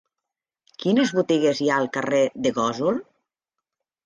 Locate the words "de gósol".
2.47-2.99